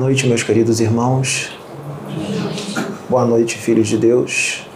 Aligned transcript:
Noite, 0.00 0.26
meus 0.26 0.42
queridos 0.42 0.80
irmãos. 0.80 1.54
Boa 3.06 3.26
noite, 3.26 3.58
filhos 3.58 3.86
de 3.86 3.98
Deus. 3.98 4.66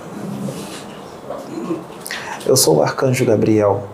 Eu 2.45 2.55
sou 2.55 2.77
o 2.77 2.83
arcanjo 2.83 3.25
Gabriel. 3.25 3.85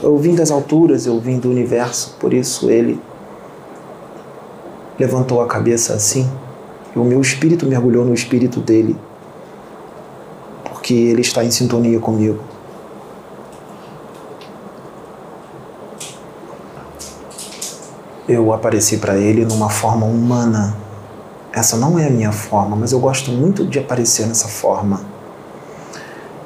Eu 0.00 0.16
vim 0.18 0.36
das 0.36 0.52
alturas, 0.52 1.04
eu 1.04 1.18
vim 1.18 1.40
do 1.40 1.50
universo, 1.50 2.16
por 2.20 2.32
isso 2.32 2.70
ele 2.70 3.00
levantou 4.96 5.42
a 5.42 5.46
cabeça 5.48 5.94
assim, 5.94 6.30
e 6.94 6.98
o 7.00 7.04
meu 7.04 7.20
espírito 7.20 7.66
mergulhou 7.66 8.04
no 8.04 8.14
espírito 8.14 8.60
dele, 8.60 8.96
porque 10.62 10.94
ele 10.94 11.22
está 11.22 11.44
em 11.44 11.50
sintonia 11.50 11.98
comigo. 11.98 12.38
Eu 18.28 18.52
apareci 18.52 18.98
para 18.98 19.16
ele 19.16 19.46
numa 19.46 19.70
forma 19.70 20.04
humana. 20.04 20.76
Essa 21.50 21.78
não 21.78 21.98
é 21.98 22.06
a 22.06 22.10
minha 22.10 22.30
forma, 22.30 22.76
mas 22.76 22.92
eu 22.92 23.00
gosto 23.00 23.30
muito 23.30 23.64
de 23.64 23.78
aparecer 23.78 24.26
nessa 24.26 24.48
forma. 24.48 25.00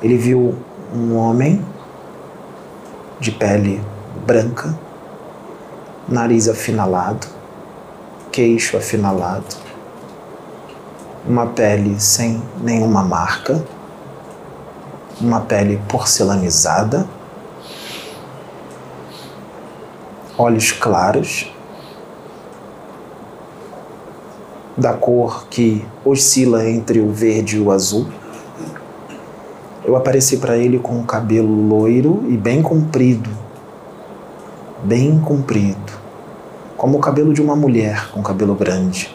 Ele 0.01 0.17
viu 0.17 0.55
um 0.95 1.17
homem 1.17 1.65
de 3.19 3.33
pele 3.33 3.83
branca, 4.25 4.79
nariz 6.09 6.49
afinalado, 6.49 7.27
queixo 8.31 8.77
afinalado, 8.77 9.57
uma 11.27 11.47
pele 11.47 12.01
sem 12.01 12.41
nenhuma 12.61 13.03
marca, 13.03 13.65
uma 15.21 15.41
pele 15.41 15.81
porcelanizada, 15.89 17.07
olhos 20.39 20.73
claros, 20.73 21.53
da 24.77 24.93
cor 24.95 25.47
que 25.49 25.85
oscila 26.05 26.69
entre 26.69 27.01
o 27.01 27.11
verde 27.11 27.57
e 27.57 27.61
o 27.61 27.71
azul. 27.71 28.07
Eu 29.85 29.97
apareci 29.97 30.37
para 30.37 30.57
ele 30.57 30.79
com 30.79 31.01
o 31.01 31.05
cabelo 31.05 31.69
loiro 31.69 32.25
e 32.29 32.37
bem 32.37 32.63
comprido, 32.63 33.29
bem 34.83 35.19
comprido, 35.19 35.93
como 36.77 36.99
o 36.99 37.01
cabelo 37.01 37.35
de 37.35 37.43
uma 37.43 37.57
mulher 37.57 38.11
com 38.13 38.23
cabelo 38.23 38.55
grande. 38.55 39.15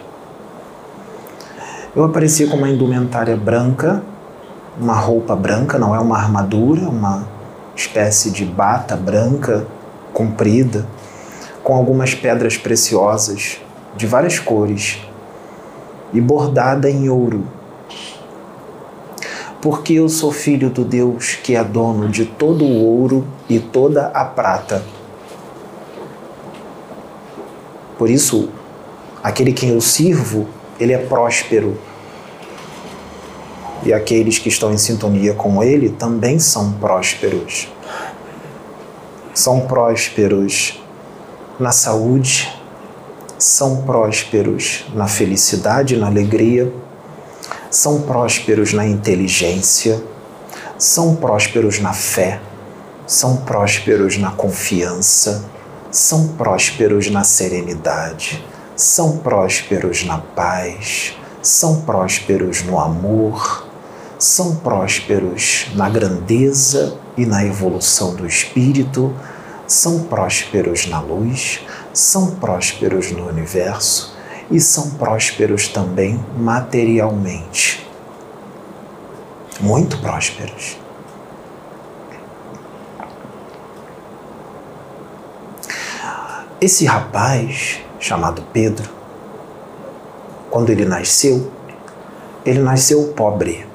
Eu 1.95 2.03
apareci 2.03 2.45
com 2.45 2.57
uma 2.57 2.69
indumentária 2.69 3.35
branca, 3.35 4.03
uma 4.79 4.93
roupa 4.93 5.35
branca, 5.35 5.79
não 5.79 5.95
é 5.95 5.99
uma 5.99 6.17
armadura, 6.17 6.87
uma 6.87 7.27
espécie 7.75 8.29
de 8.29 8.45
bata 8.45 8.95
branca 8.95 9.65
comprida, 10.13 10.85
com 11.63 11.73
algumas 11.73 12.13
pedras 12.13 12.57
preciosas 12.57 13.59
de 13.95 14.05
várias 14.05 14.37
cores 14.37 15.06
e 16.13 16.21
bordada 16.21 16.89
em 16.89 17.09
ouro. 17.09 17.45
Porque 19.61 19.93
eu 19.93 20.07
sou 20.07 20.31
filho 20.31 20.69
do 20.69 20.85
Deus 20.85 21.35
que 21.35 21.55
é 21.55 21.63
dono 21.63 22.09
de 22.09 22.25
todo 22.25 22.63
o 22.63 22.83
ouro 22.83 23.25
e 23.49 23.59
toda 23.59 24.07
a 24.07 24.23
prata. 24.23 24.83
Por 27.97 28.09
isso, 28.09 28.49
aquele 29.23 29.51
quem 29.51 29.69
eu 29.69 29.81
sirvo, 29.81 30.47
ele 30.79 30.93
é 30.93 30.97
próspero. 30.97 31.77
E 33.83 33.93
aqueles 33.93 34.37
que 34.37 34.49
estão 34.49 34.71
em 34.71 34.77
sintonia 34.77 35.33
com 35.33 35.63
ele 35.63 35.89
também 35.89 36.39
são 36.39 36.73
prósperos. 36.73 37.67
São 39.33 39.61
prósperos 39.61 40.79
na 41.59 41.71
saúde, 41.71 42.56
são 43.37 43.83
prósperos 43.83 44.85
na 44.93 45.07
felicidade, 45.07 45.95
na 45.95 46.07
alegria, 46.07 46.71
são 47.69 48.01
prósperos 48.01 48.73
na 48.73 48.85
inteligência, 48.85 50.01
são 50.77 51.15
prósperos 51.15 51.79
na 51.79 51.93
fé, 51.93 52.39
são 53.05 53.37
prósperos 53.37 54.17
na 54.17 54.31
confiança, 54.31 55.45
são 55.91 56.29
prósperos 56.29 57.09
na 57.09 57.23
serenidade, 57.23 58.43
são 58.75 59.17
prósperos 59.17 60.03
na 60.03 60.17
paz, 60.17 61.15
são 61.41 61.81
prósperos 61.81 62.63
no 62.63 62.79
amor, 62.79 63.67
são 64.19 64.55
prósperos 64.55 65.67
na 65.75 65.89
grandeza 65.89 66.97
e 67.15 67.25
na 67.25 67.45
evolução 67.45 68.15
do 68.15 68.25
espírito, 68.25 69.13
são 69.67 70.03
prósperos 70.03 70.87
na 70.87 70.99
luz, 70.99 71.61
são 71.97 72.35
prósperos 72.35 73.11
no 73.11 73.27
universo 73.27 74.15
e 74.51 74.59
são 74.59 74.91
prósperos 74.91 75.67
também 75.67 76.23
materialmente. 76.37 77.89
Muito 79.59 79.99
prósperos. 79.99 80.77
Esse 86.61 86.85
rapaz, 86.85 87.79
chamado 87.99 88.43
Pedro, 88.53 88.89
quando 90.51 90.69
ele 90.69 90.85
nasceu, 90.85 91.51
ele 92.45 92.59
nasceu 92.59 93.11
pobre. 93.15 93.65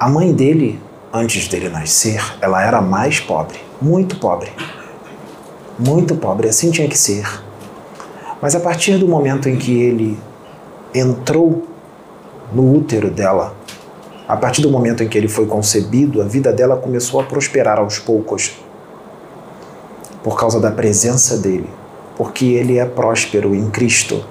A 0.00 0.08
mãe 0.08 0.32
dele, 0.32 0.82
antes 1.12 1.46
dele 1.46 1.68
nascer, 1.68 2.22
ela 2.40 2.62
era 2.62 2.80
mais 2.80 3.20
pobre 3.20 3.71
muito 3.82 4.16
pobre. 4.16 4.50
Muito 5.78 6.14
pobre, 6.14 6.48
assim 6.48 6.70
tinha 6.70 6.88
que 6.88 6.96
ser. 6.96 7.26
Mas 8.40 8.54
a 8.54 8.60
partir 8.60 8.98
do 8.98 9.08
momento 9.08 9.48
em 9.48 9.56
que 9.56 9.72
ele 9.72 10.18
entrou 10.94 11.64
no 12.52 12.76
útero 12.76 13.10
dela, 13.10 13.54
a 14.28 14.36
partir 14.36 14.62
do 14.62 14.70
momento 14.70 15.02
em 15.02 15.08
que 15.08 15.18
ele 15.18 15.28
foi 15.28 15.46
concebido, 15.46 16.22
a 16.22 16.24
vida 16.24 16.52
dela 16.52 16.76
começou 16.76 17.20
a 17.20 17.24
prosperar 17.24 17.78
aos 17.78 17.98
poucos. 17.98 18.52
Por 20.22 20.38
causa 20.38 20.60
da 20.60 20.70
presença 20.70 21.36
dele. 21.36 21.68
Porque 22.16 22.44
ele 22.44 22.78
é 22.78 22.84
próspero 22.84 23.54
em 23.54 23.68
Cristo. 23.70 24.24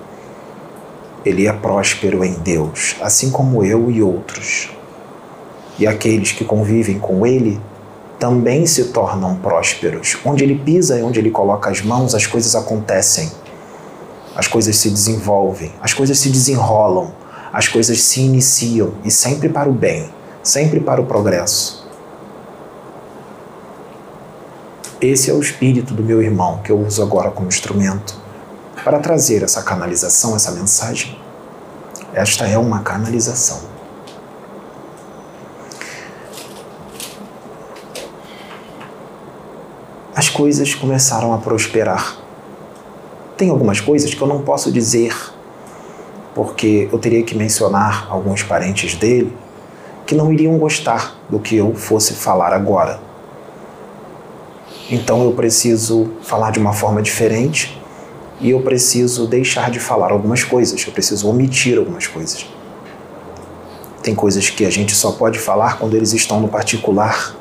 Ele 1.26 1.46
é 1.46 1.54
próspero 1.54 2.24
em 2.24 2.34
Deus, 2.34 2.96
assim 3.02 3.30
como 3.30 3.64
eu 3.64 3.92
e 3.92 4.02
outros. 4.02 4.72
E 5.78 5.86
aqueles 5.86 6.32
que 6.32 6.46
convivem 6.46 6.98
com 6.98 7.26
ele 7.26 7.60
também 8.22 8.68
se 8.68 8.84
tornam 8.90 9.36
prósperos. 9.38 10.16
Onde 10.24 10.44
ele 10.44 10.54
pisa 10.54 11.00
e 11.00 11.02
onde 11.02 11.20
ele 11.20 11.32
coloca 11.32 11.72
as 11.72 11.82
mãos, 11.82 12.14
as 12.14 12.28
coisas 12.28 12.56
acontecem. 12.56 13.32
As 14.36 14.48
coisas 14.48 14.76
se 14.76 14.92
desenvolvem, 14.92 15.74
as 15.82 15.92
coisas 15.92 16.20
se 16.20 16.30
desenrolam, 16.30 17.16
as 17.52 17.68
coisas 17.68 18.00
se 18.04 18.22
iniciam 18.22 18.94
e 19.04 19.10
sempre 19.10 19.50
para 19.50 19.68
o 19.68 19.74
bem, 19.74 20.08
sempre 20.44 20.80
para 20.80 21.02
o 21.02 21.06
progresso. 21.08 21.90
Esse 25.02 25.32
é 25.32 25.34
o 25.34 25.40
espírito 25.40 25.96
do 25.96 26.04
meu 26.04 26.22
irmão 26.22 26.60
que 26.64 26.72
eu 26.72 26.80
uso 26.80 27.02
agora 27.02 27.32
como 27.32 27.48
instrumento 27.48 28.16
para 28.84 29.00
trazer 29.00 29.42
essa 29.42 29.64
canalização, 29.64 30.36
essa 30.36 30.52
mensagem. 30.52 31.20
Esta 32.14 32.48
é 32.48 32.58
uma 32.58 32.82
canalização. 32.82 33.71
As 40.22 40.30
coisas 40.30 40.76
começaram 40.76 41.34
a 41.34 41.40
prosperar. 41.40 42.16
Tem 43.36 43.50
algumas 43.50 43.82
coisas 43.82 44.14
que 44.14 44.22
eu 44.22 44.28
não 44.28 44.44
posso 44.44 44.72
dizer, 44.72 45.16
porque 46.36 46.88
eu 46.92 47.00
teria 47.00 47.24
que 47.24 47.36
mencionar 47.36 48.06
alguns 48.08 48.44
parentes 48.44 48.94
dele 48.94 49.36
que 50.06 50.14
não 50.14 50.32
iriam 50.32 50.56
gostar 50.60 51.16
do 51.28 51.40
que 51.40 51.56
eu 51.56 51.74
fosse 51.74 52.14
falar 52.14 52.54
agora. 52.54 53.02
Então 54.92 55.24
eu 55.24 55.32
preciso 55.32 56.12
falar 56.22 56.52
de 56.52 56.60
uma 56.60 56.72
forma 56.72 57.02
diferente 57.02 57.82
e 58.40 58.52
eu 58.52 58.62
preciso 58.62 59.26
deixar 59.26 59.72
de 59.72 59.80
falar 59.80 60.12
algumas 60.12 60.44
coisas, 60.44 60.86
eu 60.86 60.94
preciso 60.94 61.28
omitir 61.28 61.80
algumas 61.80 62.06
coisas. 62.06 62.46
Tem 64.04 64.14
coisas 64.14 64.52
que 64.52 64.68
a 64.68 64.70
gente 64.70 64.94
só 64.94 65.14
pode 65.14 65.40
falar 65.40 65.80
quando 65.80 65.98
eles 65.98 66.14
estão 66.14 66.40
no 66.40 66.48
particular 66.48 67.41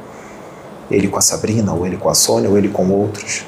ele 0.90 1.08
com 1.08 1.18
a 1.18 1.22
Sabrina, 1.22 1.72
ou 1.72 1.86
ele 1.86 1.96
com 1.96 2.08
a 2.08 2.14
Sônia, 2.14 2.50
ou 2.50 2.58
ele 2.58 2.68
com 2.68 2.90
outros. 2.90 3.44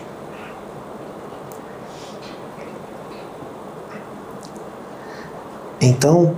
Então, 5.80 6.36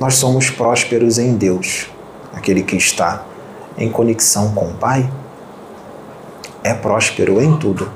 nós 0.00 0.14
somos 0.14 0.48
prósperos 0.48 1.18
em 1.18 1.36
Deus. 1.36 1.90
Aquele 2.32 2.62
que 2.62 2.76
está 2.76 3.24
em 3.76 3.90
conexão 3.90 4.54
com 4.54 4.70
o 4.70 4.74
Pai 4.74 5.12
é 6.64 6.72
próspero 6.72 7.40
em 7.42 7.58
tudo. 7.58 7.90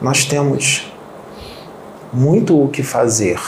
Nós 0.00 0.24
temos 0.26 0.92
muito 2.12 2.62
o 2.62 2.68
que 2.68 2.82
fazer, 2.82 3.40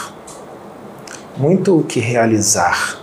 muito 1.37 1.79
o 1.79 1.85
que 1.85 2.01
realizar 2.01 3.00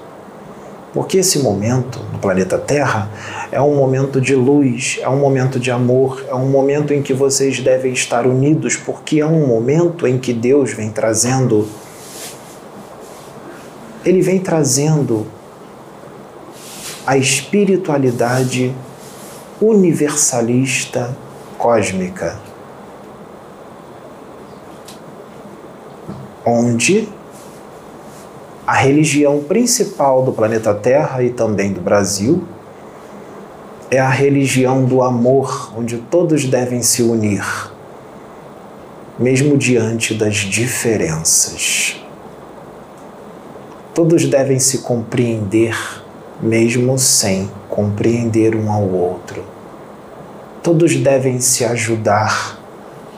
porque 0.98 1.20
esse 1.20 1.38
momento 1.38 2.00
do 2.00 2.18
planeta 2.18 2.58
Terra 2.58 3.08
é 3.52 3.62
um 3.62 3.76
momento 3.76 4.20
de 4.20 4.34
luz, 4.34 4.98
é 5.00 5.08
um 5.08 5.20
momento 5.20 5.60
de 5.60 5.70
amor, 5.70 6.26
é 6.28 6.34
um 6.34 6.50
momento 6.50 6.92
em 6.92 7.04
que 7.04 7.14
vocês 7.14 7.60
devem 7.60 7.94
estar 7.94 8.26
unidos, 8.26 8.76
porque 8.76 9.20
é 9.20 9.26
um 9.28 9.46
momento 9.46 10.08
em 10.08 10.18
que 10.18 10.34
Deus 10.34 10.74
vem 10.74 10.90
trazendo. 10.90 11.70
Ele 14.04 14.22
vem 14.22 14.40
trazendo 14.40 15.28
a 17.06 17.16
espiritualidade 17.16 18.74
universalista 19.62 21.16
cósmica, 21.60 22.40
onde 26.44 27.08
a 28.68 28.74
religião 28.74 29.42
principal 29.44 30.24
do 30.24 30.34
planeta 30.34 30.74
Terra 30.74 31.24
e 31.24 31.30
também 31.30 31.72
do 31.72 31.80
Brasil 31.80 32.44
é 33.90 33.98
a 33.98 34.10
religião 34.10 34.84
do 34.84 35.02
amor, 35.02 35.72
onde 35.78 35.96
todos 35.98 36.44
devem 36.44 36.82
se 36.82 37.02
unir, 37.02 37.46
mesmo 39.18 39.58
diante 39.58 40.14
das 40.14 40.36
diferenças. 40.36 41.96
Todos 43.94 44.26
devem 44.26 44.60
se 44.60 44.80
compreender, 44.80 45.74
mesmo 46.42 47.00
sem 47.00 47.50
compreender 47.70 48.54
um 48.54 48.70
ao 48.70 48.84
outro. 48.84 49.46
Todos 50.62 50.94
devem 50.98 51.40
se 51.40 51.64
ajudar, 51.64 52.60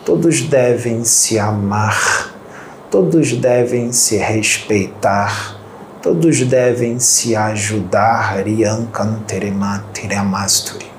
todos 0.06 0.42
devem 0.42 1.04
se 1.04 1.40
amar 1.40 2.39
Todos 2.90 3.34
devem 3.34 3.92
se 3.92 4.16
respeitar, 4.18 5.60
todos 6.02 6.42
devem 6.42 6.98
se 7.00 7.36
ajudar. 7.36 8.42
Riankanterematiriamasturi. 8.44 10.90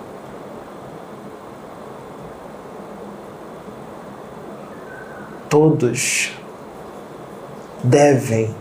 Todos 5.48 6.30
devem 7.82 8.54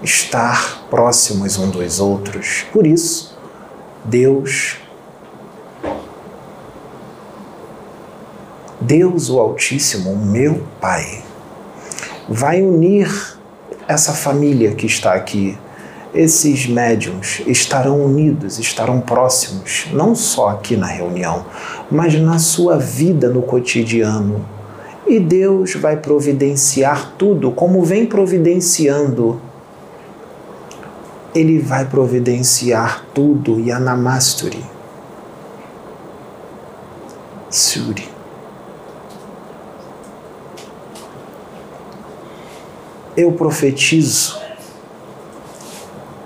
estar 0.00 0.84
próximos 0.88 1.58
um 1.58 1.68
dos 1.70 1.98
outros. 1.98 2.64
Por 2.72 2.86
isso, 2.86 3.36
Deus 4.04 4.76
Deus 8.80 9.28
o 9.30 9.40
Altíssimo, 9.40 10.14
meu 10.14 10.62
Pai, 10.78 11.24
vai 12.28 12.62
unir 12.62 13.38
essa 13.86 14.12
família 14.12 14.74
que 14.74 14.86
está 14.86 15.14
aqui. 15.14 15.58
Esses 16.14 16.66
médiums 16.66 17.42
estarão 17.46 18.00
unidos, 18.04 18.58
estarão 18.58 19.00
próximos, 19.00 19.88
não 19.92 20.14
só 20.14 20.50
aqui 20.50 20.76
na 20.76 20.86
reunião, 20.86 21.44
mas 21.90 22.14
na 22.14 22.38
sua 22.38 22.78
vida 22.78 23.28
no 23.28 23.42
cotidiano. 23.42 24.46
E 25.06 25.18
Deus 25.18 25.74
vai 25.74 25.96
providenciar 25.96 27.12
tudo 27.18 27.50
como 27.50 27.82
vem 27.82 28.06
providenciando. 28.06 29.40
Ele 31.34 31.58
vai 31.58 31.84
providenciar 31.84 33.04
tudo, 33.12 33.60
Yanamasturi. 33.60 34.64
Suri. 37.50 38.13
Eu 43.16 43.32
profetizo. 43.32 44.38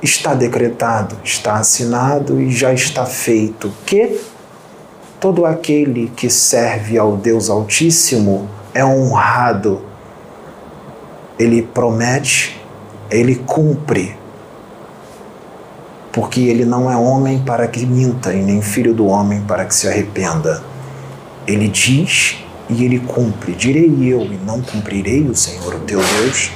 Está 0.00 0.32
decretado, 0.32 1.17
está 1.25 1.55
assinado 1.56 2.40
e 2.40 2.50
já 2.50 2.73
está 2.73 3.05
feito 3.05 3.73
que 3.85 4.20
todo 5.19 5.44
aquele 5.44 6.08
que 6.14 6.31
serve 6.31 6.96
ao 6.96 7.17
Deus 7.17 7.50
Altíssimo 7.50 8.49
é 8.73 8.85
honrado. 8.85 9.82
Ele 11.38 11.62
promete, 11.62 12.61
ele 13.11 13.35
cumpre. 13.35 14.17
Porque 16.12 16.40
ele 16.40 16.64
não 16.64 16.90
é 16.90 16.96
homem 16.96 17.40
para 17.40 17.67
que 17.67 17.85
minta 17.85 18.32
e 18.32 18.43
nem 18.43 18.62
filho 18.62 18.94
do 18.94 19.06
homem 19.06 19.43
para 19.43 19.64
que 19.64 19.75
se 19.75 19.88
arrependa. 19.88 20.62
Ele 21.46 21.69
diz 21.69 22.38
e 22.69 22.85
ele 22.85 23.00
cumpre. 23.00 23.52
Direi 23.52 23.88
eu 24.02 24.23
e 24.23 24.38
não 24.44 24.61
cumprirei 24.62 25.23
o 25.23 25.35
Senhor, 25.35 25.75
o 25.75 25.81
teu 25.81 26.00
Deus? 26.00 26.50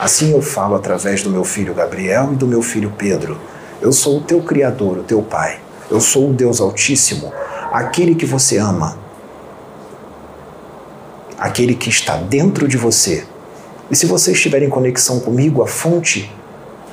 Assim 0.00 0.32
eu 0.32 0.40
falo 0.40 0.74
através 0.74 1.22
do 1.22 1.28
meu 1.28 1.44
filho 1.44 1.74
Gabriel 1.74 2.30
e 2.32 2.34
do 2.34 2.46
meu 2.46 2.62
filho 2.62 2.90
Pedro. 2.96 3.38
Eu 3.82 3.92
sou 3.92 4.16
o 4.16 4.20
teu 4.22 4.40
Criador, 4.40 4.96
o 4.96 5.02
teu 5.02 5.20
Pai. 5.20 5.60
Eu 5.90 6.00
sou 6.00 6.30
o 6.30 6.32
Deus 6.32 6.58
Altíssimo, 6.58 7.30
aquele 7.70 8.14
que 8.14 8.24
você 8.24 8.56
ama, 8.56 8.96
aquele 11.38 11.74
que 11.74 11.90
está 11.90 12.16
dentro 12.16 12.66
de 12.66 12.78
você. 12.78 13.26
E 13.90 13.96
se 13.96 14.06
você 14.06 14.32
estiver 14.32 14.62
em 14.62 14.70
conexão 14.70 15.20
comigo, 15.20 15.62
a 15.62 15.66
fonte 15.66 16.34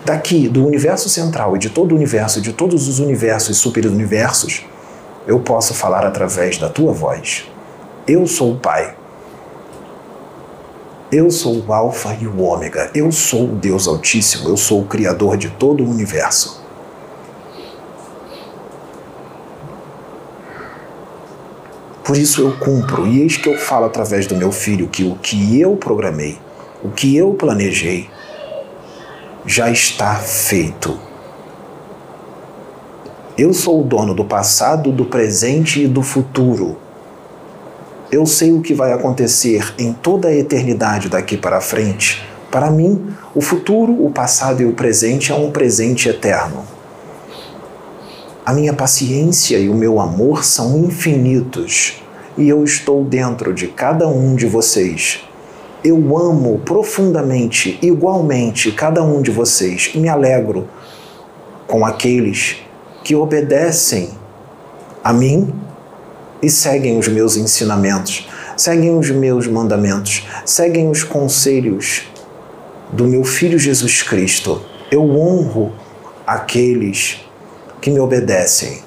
daqui, 0.04 0.50
do 0.50 0.66
universo 0.66 1.08
central 1.08 1.56
e 1.56 1.60
de 1.60 1.70
todo 1.70 1.94
o 1.94 1.96
universo, 1.96 2.42
de 2.42 2.52
todos 2.52 2.90
os 2.90 3.00
universos 3.00 3.56
e 3.56 3.60
superuniversos, 3.60 4.66
eu 5.26 5.40
posso 5.40 5.74
falar 5.74 6.06
através 6.06 6.58
da 6.58 6.68
tua 6.68 6.92
voz. 6.92 7.46
Eu 8.06 8.28
sou 8.28 8.52
o 8.52 8.60
Pai, 8.60 8.98
eu 11.12 11.32
sou 11.32 11.64
o 11.66 11.74
Alfa 11.74 12.18
e 12.20 12.28
o 12.28 12.42
Ômega. 12.42 12.92
Eu 12.94 13.12
sou 13.12 13.46
o 13.46 13.56
Deus 13.56 13.88
Altíssimo. 13.88 14.50
Eu 14.50 14.58
sou 14.58 14.82
o 14.82 14.86
Criador 14.86 15.38
de 15.38 15.50
todo 15.50 15.84
o 15.84 15.90
universo. 15.90 16.62
Por 22.04 22.16
isso 22.16 22.42
eu 22.42 22.58
cumpro, 22.58 23.06
e 23.06 23.22
eis 23.22 23.36
que 23.36 23.50
eu 23.50 23.58
falo 23.58 23.86
através 23.86 24.26
do 24.26 24.36
meu 24.36 24.50
filho 24.50 24.88
que 24.88 25.04
o 25.04 25.16
que 25.16 25.60
eu 25.60 25.76
programei, 25.76 26.40
o 26.82 26.90
que 26.90 27.18
eu 27.18 27.34
planejei, 27.34 28.10
já 29.46 29.70
está 29.70 30.16
feito. 30.16 30.98
Eu 33.38 33.54
sou 33.54 33.82
o 33.82 33.84
dono 33.84 34.14
do 34.14 34.24
passado, 34.24 34.90
do 34.90 35.04
presente 35.04 35.84
e 35.84 35.88
do 35.88 36.02
futuro. 36.02 36.78
Eu 38.10 38.26
sei 38.26 38.54
o 38.54 38.62
que 38.62 38.74
vai 38.74 38.94
acontecer 38.94 39.74
em 39.78 39.92
toda 39.92 40.30
a 40.30 40.36
eternidade 40.36 41.10
daqui 41.10 41.36
para 41.36 41.60
frente. 41.60 42.26
Para 42.50 42.72
mim, 42.72 43.14
o 43.36 43.42
futuro, 43.42 44.06
o 44.06 44.10
passado 44.10 44.62
e 44.62 44.66
o 44.66 44.72
presente 44.72 45.34
é 45.34 45.36
um 45.36 45.52
presente 45.52 46.08
eterno. 46.08 46.64
A 48.46 48.54
minha 48.54 48.72
paciência 48.72 49.58
e 49.58 49.68
o 49.68 49.74
meu 49.74 50.00
amor 50.00 50.46
são 50.46 50.78
infinitos 50.78 52.02
e 52.38 52.48
eu 52.48 52.64
estou 52.64 53.04
dentro 53.04 53.54
de 53.54 53.68
cada 53.68 54.08
um 54.08 54.36
de 54.36 54.46
vocês. 54.46 55.20
Eu 55.84 56.18
amo 56.18 56.60
profundamente, 56.60 57.78
igualmente, 57.82 58.72
cada 58.72 59.04
um 59.04 59.22
de 59.22 59.32
vocês 59.32 59.92
e 59.94 59.98
me 59.98 60.08
alegro 60.08 60.66
com 61.68 61.86
aqueles 61.86 62.56
que 63.04 63.14
obedecem 63.16 64.12
a 65.04 65.12
mim 65.12 65.54
e 66.42 66.50
seguem 66.50 66.98
os 66.98 67.08
meus 67.08 67.36
ensinamentos, 67.36 68.28
seguem 68.56 68.98
os 68.98 69.10
meus 69.10 69.48
mandamentos, 69.48 70.28
seguem 70.46 70.90
os 70.90 71.04
conselhos 71.04 72.04
do 72.92 73.06
meu 73.06 73.24
Filho 73.24 73.58
Jesus 73.58 74.04
Cristo. 74.04 74.62
Eu 74.92 75.10
honro 75.10 75.74
aqueles 76.26 77.26
que 77.82 77.90
me 77.90 78.00
obedecem. 78.00 78.82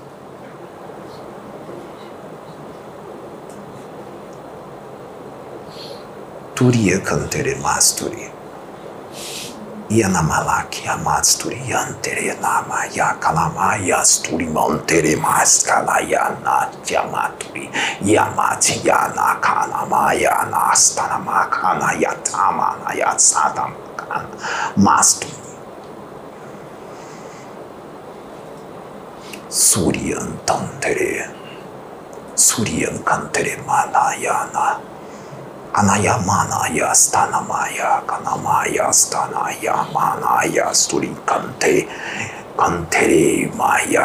Turia 6.55 7.01
cantere 7.01 7.55
masturi. 7.57 8.30
Yanamalaki 9.91 10.87
Amatsturi 10.87 11.59
Yantere 11.67 12.41
Nama 12.41 12.87
Yakalamaya 12.95 13.99
Sturi 14.07 14.47
Montere 14.47 15.17
Maskalayana 15.17 16.71
Yamaturi 16.87 17.67
Yamati 18.07 18.79
Yana 18.87 19.41
Kanamaya 19.43 20.47
Nastanamakana 20.49 21.91
Yatama 21.99 22.79
Yatsatamkana 22.95 24.31
Masturi. 24.77 25.35
Suryan 29.49 30.39
Tantere 30.47 31.27
Suryan 32.37 33.03
Kantere 33.03 33.57
Manayana 33.67 34.90
Anayamanaya 35.73 36.93
Stanamaya 36.95 38.03
Kanamaya 38.07 38.93
Stanaya 38.93 39.87
Manaya 39.93 40.75
Surikante 40.75 41.87
Kantere 42.57 43.51
Maya. 43.57 44.05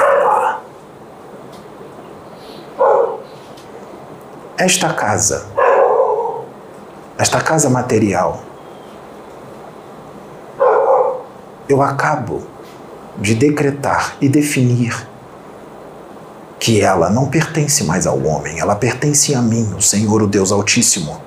Esta 4.57 4.93
casa, 4.93 5.47
esta 7.17 7.41
casa 7.41 7.69
material, 7.69 8.39
eu 11.67 11.81
acabo 11.81 12.43
de 13.17 13.35
decretar 13.35 14.15
e 14.21 14.29
definir 14.29 15.07
que 16.57 16.79
ela 16.79 17.09
não 17.09 17.27
pertence 17.27 17.83
mais 17.83 18.07
ao 18.07 18.17
homem, 18.23 18.59
ela 18.59 18.75
pertence 18.75 19.35
a 19.35 19.41
mim, 19.41 19.73
o 19.77 19.81
Senhor, 19.81 20.21
o 20.21 20.27
Deus 20.27 20.53
Altíssimo. 20.53 21.24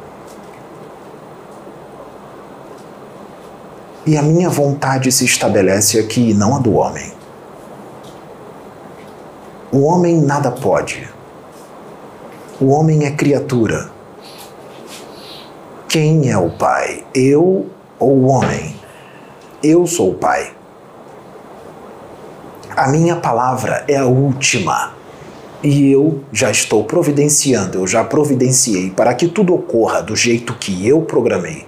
E 4.08 4.16
a 4.16 4.22
minha 4.22 4.48
vontade 4.48 5.12
se 5.12 5.26
estabelece 5.26 5.98
aqui, 5.98 6.32
não 6.32 6.56
a 6.56 6.58
do 6.58 6.72
homem. 6.72 7.12
O 9.70 9.82
homem 9.82 10.18
nada 10.18 10.50
pode. 10.50 11.06
O 12.58 12.68
homem 12.68 13.04
é 13.04 13.10
criatura. 13.10 13.90
Quem 15.86 16.30
é 16.30 16.38
o 16.38 16.48
pai? 16.48 17.04
Eu 17.14 17.66
ou 17.98 18.12
o 18.12 18.28
homem? 18.28 18.76
Eu 19.62 19.86
sou 19.86 20.12
o 20.12 20.14
pai. 20.14 20.54
A 22.74 22.88
minha 22.88 23.16
palavra 23.16 23.84
é 23.86 23.98
a 23.98 24.06
última. 24.06 24.94
E 25.62 25.92
eu 25.92 26.24
já 26.32 26.50
estou 26.50 26.82
providenciando, 26.82 27.76
eu 27.76 27.86
já 27.86 28.02
providenciei 28.02 28.88
para 28.88 29.12
que 29.12 29.28
tudo 29.28 29.54
ocorra 29.54 30.00
do 30.00 30.16
jeito 30.16 30.54
que 30.54 30.88
eu 30.88 31.02
programei. 31.02 31.67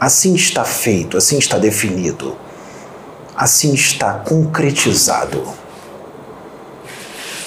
Assim 0.00 0.34
está 0.34 0.64
feito, 0.64 1.16
assim 1.16 1.38
está 1.38 1.58
definido, 1.58 2.36
assim 3.36 3.74
está 3.74 4.14
concretizado. 4.14 5.42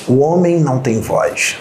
O 0.08 0.20
homem 0.20 0.60
não 0.60 0.80
tem 0.80 1.00
voz. 1.00 1.58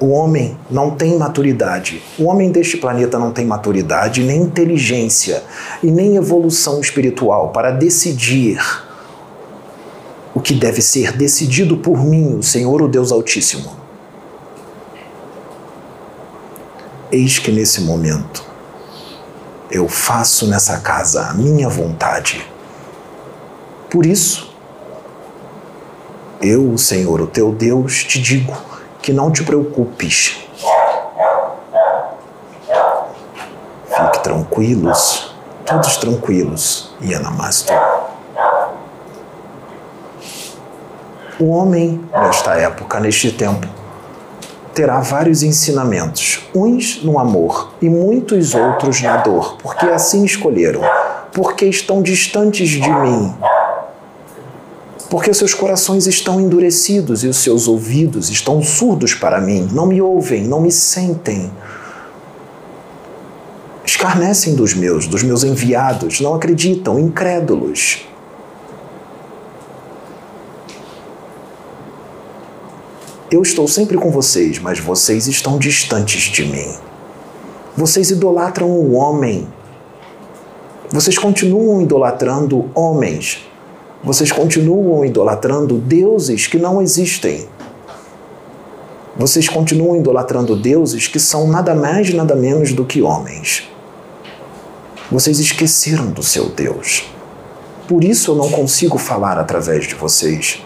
O 0.00 0.08
homem 0.10 0.58
não 0.70 0.90
tem 0.90 1.18
maturidade. 1.18 2.02
O 2.18 2.24
homem 2.24 2.50
deste 2.50 2.76
planeta 2.76 3.18
não 3.18 3.32
tem 3.32 3.44
maturidade, 3.44 4.22
nem 4.22 4.42
inteligência 4.42 5.42
e 5.82 5.90
nem 5.90 6.16
evolução 6.16 6.80
espiritual 6.80 7.48
para 7.50 7.70
decidir 7.70 8.58
o 10.34 10.40
que 10.40 10.54
deve 10.54 10.82
ser 10.82 11.12
decidido 11.12 11.78
por 11.78 12.04
mim, 12.04 12.36
o 12.38 12.42
Senhor, 12.42 12.82
o 12.82 12.88
Deus 12.88 13.10
Altíssimo. 13.10 13.85
Eis 17.10 17.38
que 17.38 17.52
nesse 17.52 17.82
momento 17.82 18.44
eu 19.70 19.88
faço 19.88 20.48
nessa 20.48 20.78
casa 20.80 21.26
a 21.26 21.34
minha 21.34 21.68
vontade. 21.68 22.50
Por 23.88 24.04
isso, 24.04 24.52
eu, 26.40 26.72
o 26.72 26.76
Senhor, 26.76 27.20
o 27.20 27.26
teu 27.26 27.52
Deus, 27.52 28.04
te 28.04 28.20
digo 28.20 28.56
que 29.00 29.12
não 29.12 29.30
te 29.30 29.44
preocupes. 29.44 30.36
Fique 33.86 34.22
tranquilos, 34.22 35.34
todos 35.64 35.96
tranquilos, 35.96 36.94
Yanamastu. 37.00 37.72
O 41.38 41.50
homem, 41.50 42.04
nesta 42.12 42.54
época, 42.54 42.98
neste 42.98 43.30
tempo, 43.30 43.66
terá 44.76 45.00
vários 45.00 45.42
ensinamentos, 45.42 46.42
uns 46.54 47.02
no 47.02 47.18
amor 47.18 47.72
e 47.80 47.88
muitos 47.88 48.54
outros 48.54 49.00
na 49.00 49.16
dor, 49.16 49.56
porque 49.56 49.86
assim 49.86 50.22
escolheram, 50.22 50.82
porque 51.32 51.64
estão 51.64 52.02
distantes 52.02 52.68
de 52.68 52.90
mim, 52.90 53.34
porque 55.08 55.32
seus 55.32 55.54
corações 55.54 56.06
estão 56.06 56.38
endurecidos 56.38 57.24
e 57.24 57.26
os 57.26 57.38
seus 57.38 57.66
ouvidos 57.66 58.28
estão 58.28 58.62
surdos 58.62 59.14
para 59.14 59.40
mim, 59.40 59.66
não 59.72 59.86
me 59.86 60.02
ouvem, 60.02 60.44
não 60.44 60.60
me 60.60 60.70
sentem. 60.70 61.50
Escarnecem 63.82 64.54
dos 64.54 64.74
meus, 64.74 65.06
dos 65.06 65.22
meus 65.22 65.42
enviados, 65.42 66.20
não 66.20 66.34
acreditam, 66.34 66.98
incrédulos. 66.98 68.06
Eu 73.28 73.42
estou 73.42 73.66
sempre 73.66 73.96
com 73.96 74.08
vocês, 74.08 74.60
mas 74.60 74.78
vocês 74.78 75.26
estão 75.26 75.58
distantes 75.58 76.30
de 76.30 76.44
mim. 76.44 76.72
Vocês 77.76 78.10
idolatram 78.10 78.70
o 78.70 78.92
homem. 78.92 79.48
Vocês 80.92 81.18
continuam 81.18 81.82
idolatrando 81.82 82.70
homens. 82.72 83.44
Vocês 84.04 84.30
continuam 84.30 85.04
idolatrando 85.04 85.76
deuses 85.76 86.46
que 86.46 86.56
não 86.56 86.80
existem. 86.80 87.48
Vocês 89.16 89.48
continuam 89.48 89.96
idolatrando 89.96 90.54
deuses 90.54 91.08
que 91.08 91.18
são 91.18 91.48
nada 91.48 91.74
mais, 91.74 92.14
nada 92.14 92.36
menos 92.36 92.72
do 92.72 92.84
que 92.84 93.02
homens. 93.02 93.68
Vocês 95.10 95.40
esqueceram 95.40 96.12
do 96.12 96.22
seu 96.22 96.48
Deus. 96.48 97.10
Por 97.88 98.04
isso 98.04 98.30
eu 98.30 98.36
não 98.36 98.50
consigo 98.50 98.98
falar 98.98 99.36
através 99.36 99.88
de 99.88 99.96
vocês. 99.96 100.64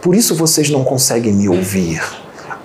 Por 0.00 0.14
isso 0.14 0.34
vocês 0.34 0.70
não 0.70 0.84
conseguem 0.84 1.32
me 1.32 1.48
ouvir. 1.48 2.00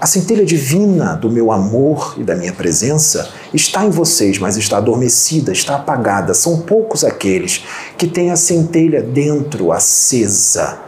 A 0.02 0.08
centelha 0.08 0.44
divina 0.44 1.14
do 1.14 1.30
meu 1.30 1.52
amor 1.52 2.16
e 2.18 2.24
da 2.24 2.36
minha 2.36 2.52
presença 2.52 3.30
está 3.54 3.86
em 3.86 3.92
vocês, 3.92 4.40
mas 4.40 4.58
está 4.58 4.78
adormecida, 4.78 5.52
está 5.52 5.76
apagada. 5.76 6.34
São 6.34 6.62
poucos 6.62 7.04
aqueles 7.04 7.64
que 8.00 8.08
têm 8.08 8.32
a 8.32 8.36
centelha 8.36 9.04
dentro, 9.04 9.72
acesa. 9.72 10.80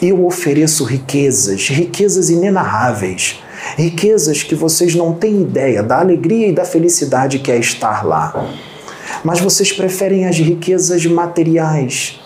Eu 0.00 0.24
ofereço 0.24 0.84
riquezas, 0.84 1.68
riquezas 1.68 2.30
inenarráveis, 2.30 3.42
riquezas 3.76 4.42
que 4.42 4.54
vocês 4.54 4.94
não 4.94 5.12
têm 5.12 5.42
ideia 5.42 5.82
da 5.82 6.00
alegria 6.00 6.48
e 6.48 6.52
da 6.54 6.64
felicidade 6.64 7.40
que 7.40 7.52
é 7.52 7.58
estar 7.58 8.06
lá. 8.06 8.54
Mas 9.22 9.38
vocês 9.38 9.70
preferem 9.70 10.26
as 10.26 10.38
riquezas 10.38 11.04
materiais, 11.04 12.21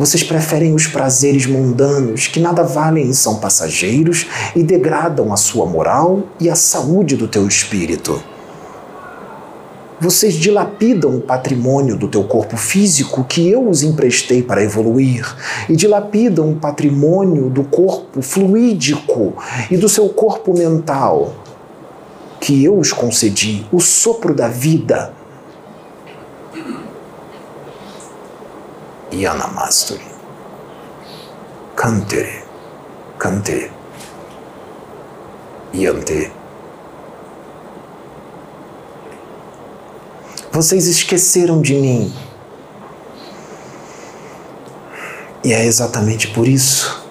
vocês 0.00 0.22
preferem 0.22 0.72
os 0.72 0.86
prazeres 0.86 1.44
mundanos 1.44 2.26
que 2.26 2.40
nada 2.40 2.62
valem 2.62 3.10
e 3.10 3.14
são 3.14 3.36
passageiros 3.36 4.26
e 4.56 4.62
degradam 4.62 5.30
a 5.30 5.36
sua 5.36 5.66
moral 5.66 6.22
e 6.40 6.48
a 6.48 6.54
saúde 6.54 7.16
do 7.16 7.28
teu 7.28 7.46
espírito. 7.46 8.18
Vocês 10.00 10.32
dilapidam 10.32 11.14
o 11.14 11.20
patrimônio 11.20 11.98
do 11.98 12.08
teu 12.08 12.24
corpo 12.24 12.56
físico 12.56 13.24
que 13.24 13.46
eu 13.46 13.68
os 13.68 13.82
emprestei 13.82 14.42
para 14.42 14.64
evoluir, 14.64 15.36
e 15.68 15.76
dilapidam 15.76 16.50
o 16.50 16.56
patrimônio 16.56 17.50
do 17.50 17.64
corpo 17.64 18.22
fluídico 18.22 19.34
e 19.70 19.76
do 19.76 19.86
seu 19.86 20.08
corpo 20.08 20.56
mental 20.56 21.34
que 22.40 22.64
eu 22.64 22.78
os 22.78 22.90
concedi, 22.90 23.66
o 23.70 23.78
sopro 23.78 24.34
da 24.34 24.48
vida 24.48 25.12
Yanamasturi. 29.12 30.04
Kantere, 31.76 32.42
Kante, 33.18 33.70
Yante. 35.74 36.30
Vocês 40.52 40.86
esqueceram 40.86 41.60
de 41.62 41.74
mim. 41.74 42.12
E 45.42 45.52
é 45.52 45.64
exatamente 45.64 46.28
por 46.28 46.46
isso 46.46 47.02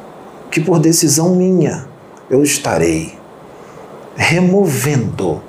que, 0.51 0.61
por 0.61 0.79
decisão 0.79 1.35
minha, 1.35 1.87
eu 2.29 2.43
estarei 2.43 3.17
removendo 4.15 5.41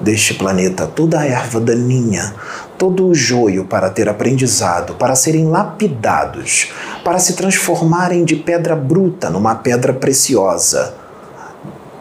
deste 0.00 0.34
planeta 0.34 0.86
toda 0.86 1.20
a 1.20 1.24
erva 1.24 1.60
daninha, 1.60 2.34
todo 2.78 3.08
o 3.08 3.14
joio 3.14 3.64
para 3.64 3.90
ter 3.90 4.08
aprendizado, 4.08 4.94
para 4.94 5.16
serem 5.16 5.46
lapidados, 5.48 6.70
para 7.04 7.18
se 7.18 7.34
transformarem 7.34 8.24
de 8.24 8.36
pedra 8.36 8.76
bruta 8.76 9.28
numa 9.28 9.56
pedra 9.56 9.92
preciosa, 9.92 10.94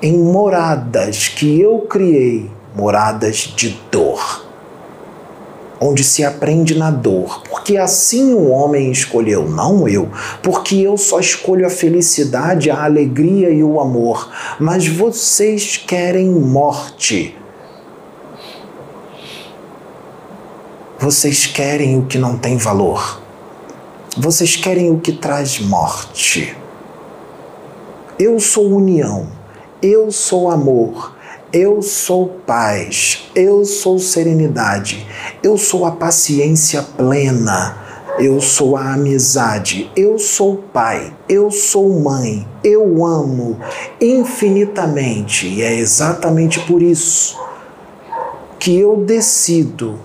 em 0.02 0.16
moradas 0.20 1.28
que 1.28 1.60
eu 1.60 1.80
criei, 1.80 2.50
moradas 2.76 3.52
de 3.56 3.78
dor. 3.92 4.46
Onde 5.80 6.04
se 6.04 6.24
aprende 6.24 6.76
na 6.76 6.90
dor, 6.90 7.44
porque 7.50 7.78
assim 7.78 8.34
o 8.34 8.50
homem 8.50 8.92
escolheu, 8.92 9.48
não 9.48 9.88
eu, 9.88 10.10
porque 10.42 10.76
eu 10.76 10.98
só 10.98 11.20
escolho 11.20 11.68
a 11.68 11.70
felicidade, 11.70 12.72
a 12.72 12.84
alegria 12.84 13.50
e 13.52 13.64
o 13.64 13.80
amor, 13.80 14.32
mas 14.60 14.88
vocês 14.88 15.78
querem 15.78 16.32
morte 16.32 17.36
Vocês 21.00 21.46
querem 21.46 22.00
o 22.00 22.08
que 22.08 22.18
não 22.18 22.40
tem 22.40 22.58
valor. 22.58 23.22
Vocês 24.18 24.56
querem 24.56 24.90
o 24.90 25.00
que 25.00 25.12
traz 25.12 25.60
morte. 25.60 26.58
Eu 28.18 28.40
sou 28.40 28.72
união. 28.72 29.28
Eu 29.80 30.12
sou 30.12 30.50
amor. 30.50 31.16
Eu 31.54 31.84
sou 31.84 32.40
paz. 32.48 33.30
Eu 33.36 33.64
sou 33.64 34.00
serenidade. 34.00 35.06
Eu 35.44 35.56
sou 35.56 35.86
a 35.86 35.92
paciência 35.92 36.82
plena. 36.82 37.78
Eu 38.18 38.42
sou 38.42 38.76
a 38.76 38.94
amizade, 38.94 39.92
eu 39.96 40.18
sou 40.18 40.56
pai, 40.74 41.16
eu 41.30 41.52
sou 41.52 41.88
mãe, 42.00 42.48
eu 42.64 43.06
amo 43.06 43.60
infinitamente 44.02 45.46
e 45.46 45.62
é 45.62 45.76
exatamente 45.76 46.60
por 46.62 46.82
isso 46.82 47.40
que 48.58 48.76
eu 48.76 48.98
decido 48.98 50.00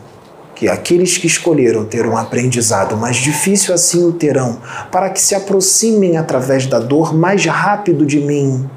que 0.62 0.69
aqueles 0.69 1.19
que 1.19 1.26
escolheram 1.26 1.85
ter 1.85 2.07
um 2.07 2.16
aprendizado 2.16 2.97
mais 2.97 3.16
difícil 3.16 3.75
assim 3.75 4.04
o 4.04 4.12
terão, 4.12 4.61
para 4.92 5.11
que 5.11 5.21
se 5.21 5.35
aproximem 5.35 6.16
através 6.16 6.66
da 6.66 6.78
dor 6.78 7.12
mais 7.12 7.45
rápido 7.47 8.07
de 8.07 8.21
mim. 8.21 8.71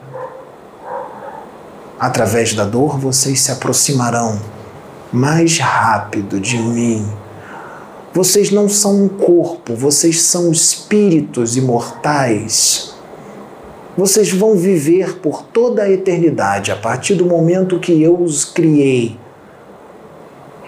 Através 2.00 2.56
da 2.56 2.66
dor 2.66 2.98
vocês 2.98 3.40
se 3.40 3.52
aproximarão 3.52 4.42
mais 5.14 5.60
rápido 5.60 6.40
de 6.40 6.58
mim. 6.58 7.08
Vocês 8.12 8.50
não 8.50 8.68
são 8.68 9.04
um 9.04 9.08
corpo, 9.08 9.76
vocês 9.76 10.24
são 10.24 10.52
espíritos 10.52 11.56
imortais. 11.56 12.96
Vocês 13.96 14.32
vão 14.32 14.56
viver 14.56 15.20
por 15.20 15.44
toda 15.44 15.84
a 15.84 15.92
eternidade 15.92 16.72
a 16.72 16.76
partir 16.76 17.14
do 17.14 17.28
momento 17.28 17.80
que 17.80 18.02
eu 18.02 18.20
os 18.20 18.44
criei 18.44 19.20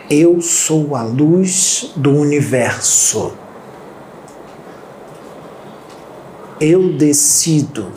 eu 0.09 0.41
sou 0.41 0.95
a 0.95 1.03
luz 1.03 1.91
do 1.95 2.11
universo. 2.11 3.33
Eu 6.61 6.93
decido, 6.93 7.91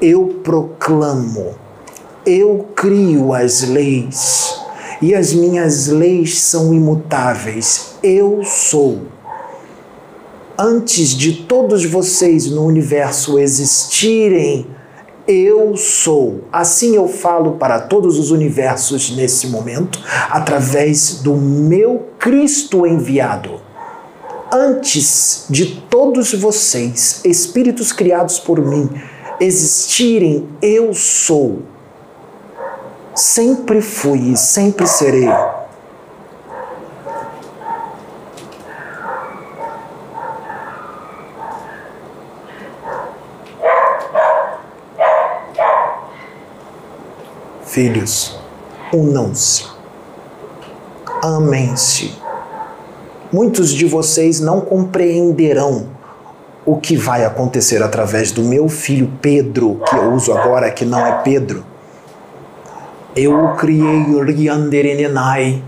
eu 0.00 0.40
proclamo, 0.44 1.54
eu 2.24 2.68
crio 2.76 3.32
as 3.32 3.62
leis 3.62 4.60
e 5.00 5.14
as 5.14 5.32
minhas 5.32 5.86
leis 5.86 6.38
são 6.38 6.74
imutáveis. 6.74 7.94
Eu 8.02 8.42
sou. 8.44 9.06
Antes 10.58 11.10
de 11.10 11.32
todos 11.32 11.84
vocês 11.84 12.50
no 12.50 12.64
universo 12.64 13.38
existirem, 13.38 14.66
eu 15.26 15.76
sou. 15.76 16.44
Assim 16.52 16.94
eu 16.94 17.08
falo 17.08 17.52
para 17.52 17.80
todos 17.80 18.18
os 18.18 18.30
universos 18.30 19.10
nesse 19.10 19.48
momento, 19.48 20.00
através 20.30 21.20
do 21.20 21.34
meu 21.34 22.06
Cristo 22.18 22.86
enviado. 22.86 23.60
Antes 24.52 25.46
de 25.50 25.82
todos 25.90 26.32
vocês, 26.32 27.20
espíritos 27.24 27.92
criados 27.92 28.38
por 28.38 28.60
mim, 28.60 28.88
existirem, 29.40 30.48
eu 30.62 30.94
sou. 30.94 31.62
Sempre 33.14 33.80
fui 33.80 34.32
e 34.32 34.36
sempre 34.36 34.86
serei. 34.86 35.28
Filhos, 47.76 48.34
unam-se, 48.90 49.66
amem-se. 51.22 52.10
Muitos 53.30 53.68
de 53.68 53.84
vocês 53.84 54.40
não 54.40 54.62
compreenderão 54.62 55.86
o 56.64 56.78
que 56.78 56.96
vai 56.96 57.26
acontecer 57.26 57.82
através 57.82 58.32
do 58.32 58.40
meu 58.40 58.66
filho 58.70 59.12
Pedro, 59.20 59.82
que 59.86 59.94
eu 59.94 60.10
uso 60.14 60.32
agora, 60.32 60.70
que 60.70 60.86
não 60.86 61.06
é 61.06 61.20
Pedro. 61.22 61.66
Eu 63.14 63.44
o 63.44 63.56
criei 63.56 64.06
Rianderenenai 64.24 65.62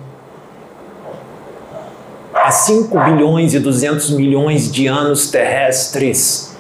há 2.33 2.51
5 2.51 3.01
bilhões 3.01 3.53
e 3.53 3.59
200 3.59 4.13
milhões 4.13 4.73
de 4.73 4.87
anos 4.87 5.31
terrestres. 5.31 6.57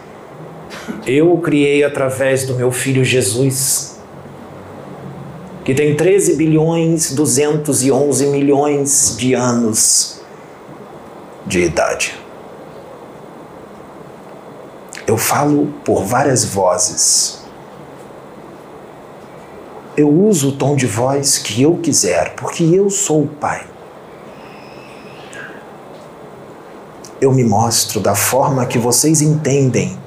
Eu 1.06 1.32
o 1.32 1.40
criei 1.40 1.84
através 1.84 2.44
do 2.44 2.54
meu 2.54 2.70
filho 2.70 3.02
Jesus 3.02 3.97
que 5.68 5.74
tem 5.74 5.94
13 5.94 6.36
bilhões 6.36 7.12
211 7.12 8.26
milhões 8.28 9.14
de 9.18 9.34
anos 9.34 10.18
de 11.44 11.60
idade. 11.60 12.18
Eu 15.06 15.18
falo 15.18 15.66
por 15.84 16.04
várias 16.04 16.42
vozes. 16.42 17.42
Eu 19.94 20.08
uso 20.08 20.48
o 20.48 20.52
tom 20.52 20.74
de 20.74 20.86
voz 20.86 21.36
que 21.36 21.60
eu 21.60 21.76
quiser, 21.76 22.34
porque 22.34 22.64
eu 22.64 22.88
sou 22.88 23.24
o 23.24 23.28
Pai. 23.28 23.66
Eu 27.20 27.30
me 27.30 27.44
mostro 27.44 28.00
da 28.00 28.14
forma 28.14 28.64
que 28.64 28.78
vocês 28.78 29.20
entendem 29.20 29.98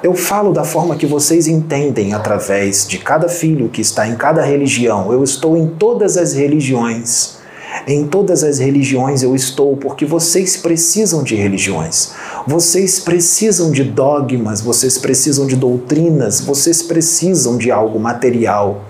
Eu 0.00 0.14
falo 0.14 0.52
da 0.52 0.62
forma 0.62 0.94
que 0.94 1.06
vocês 1.06 1.48
entendem 1.48 2.14
através 2.14 2.86
de 2.86 2.98
cada 2.98 3.28
filho 3.28 3.68
que 3.68 3.80
está 3.80 4.06
em 4.06 4.14
cada 4.14 4.42
religião. 4.42 5.12
Eu 5.12 5.24
estou 5.24 5.56
em 5.56 5.66
todas 5.66 6.16
as 6.16 6.34
religiões. 6.34 7.38
Em 7.84 8.06
todas 8.06 8.44
as 8.44 8.60
religiões 8.60 9.24
eu 9.24 9.34
estou 9.34 9.76
porque 9.76 10.06
vocês 10.06 10.56
precisam 10.56 11.24
de 11.24 11.34
religiões. 11.34 12.12
Vocês 12.46 13.00
precisam 13.00 13.72
de 13.72 13.82
dogmas, 13.82 14.60
vocês 14.60 14.96
precisam 14.96 15.48
de 15.48 15.56
doutrinas, 15.56 16.40
vocês 16.40 16.80
precisam 16.80 17.58
de 17.58 17.72
algo 17.72 17.98
material. 17.98 18.84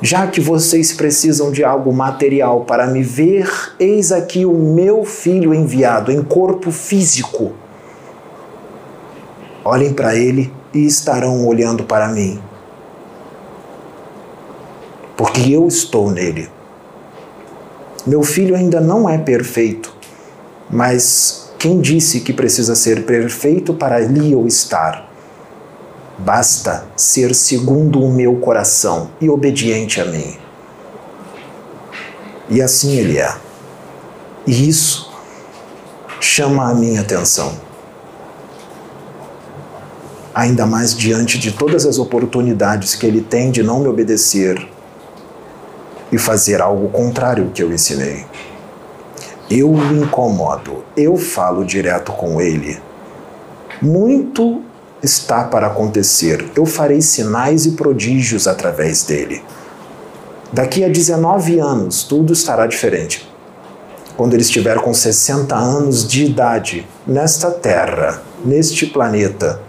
Já 0.00 0.28
que 0.28 0.40
vocês 0.40 0.92
precisam 0.92 1.50
de 1.50 1.64
algo 1.64 1.92
material 1.92 2.60
para 2.60 2.86
me 2.86 3.02
ver, 3.02 3.50
eis 3.80 4.12
aqui 4.12 4.46
o 4.46 4.52
meu 4.52 5.04
filho 5.04 5.52
enviado 5.52 6.12
em 6.12 6.22
corpo 6.22 6.70
físico 6.70 7.65
Olhem 9.68 9.92
para 9.92 10.14
ele 10.14 10.52
e 10.72 10.86
estarão 10.86 11.44
olhando 11.44 11.82
para 11.82 12.06
mim. 12.06 12.40
Porque 15.16 15.50
eu 15.50 15.66
estou 15.66 16.08
nele. 16.08 16.48
Meu 18.06 18.22
filho 18.22 18.54
ainda 18.54 18.80
não 18.80 19.10
é 19.10 19.18
perfeito, 19.18 19.92
mas 20.70 21.50
quem 21.58 21.80
disse 21.80 22.20
que 22.20 22.32
precisa 22.32 22.76
ser 22.76 23.04
perfeito 23.06 23.74
para 23.74 23.96
ali 23.96 24.30
eu 24.30 24.46
estar? 24.46 25.10
Basta 26.16 26.86
ser 26.94 27.34
segundo 27.34 28.00
o 28.00 28.12
meu 28.12 28.36
coração 28.36 29.10
e 29.20 29.28
obediente 29.28 30.00
a 30.00 30.04
mim. 30.04 30.36
E 32.48 32.62
assim 32.62 32.96
ele 32.96 33.18
é. 33.18 33.34
E 34.46 34.68
isso 34.68 35.12
chama 36.20 36.70
a 36.70 36.74
minha 36.74 37.00
atenção 37.00 37.65
ainda 40.36 40.66
mais 40.66 40.94
diante 40.94 41.38
de 41.38 41.50
todas 41.50 41.86
as 41.86 41.98
oportunidades 41.98 42.94
que 42.94 43.06
ele 43.06 43.22
tem 43.22 43.50
de 43.50 43.62
não 43.62 43.80
me 43.80 43.88
obedecer 43.88 44.68
e 46.12 46.18
fazer 46.18 46.60
algo 46.60 46.90
contrário 46.90 47.44
ao 47.44 47.50
que 47.50 47.62
eu 47.62 47.72
ensinei. 47.72 48.26
Eu 49.50 49.70
o 49.70 49.94
incomodo, 49.94 50.84
eu 50.94 51.16
falo 51.16 51.64
direto 51.64 52.12
com 52.12 52.38
ele. 52.38 52.78
Muito 53.80 54.60
está 55.02 55.44
para 55.44 55.68
acontecer. 55.68 56.44
Eu 56.54 56.66
farei 56.66 57.00
sinais 57.00 57.64
e 57.64 57.70
prodígios 57.70 58.46
através 58.46 59.04
dele. 59.04 59.42
Daqui 60.52 60.84
a 60.84 60.88
19 60.88 61.58
anos, 61.60 62.02
tudo 62.02 62.34
estará 62.34 62.66
diferente. 62.66 63.26
Quando 64.18 64.34
ele 64.34 64.42
estiver 64.42 64.76
com 64.80 64.92
60 64.92 65.56
anos 65.56 66.06
de 66.06 66.26
idade, 66.26 66.86
nesta 67.06 67.50
terra, 67.50 68.22
neste 68.44 68.84
planeta, 68.86 69.64